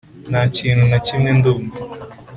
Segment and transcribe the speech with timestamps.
[0.29, 1.79] nta kintu na kimwe ndumva.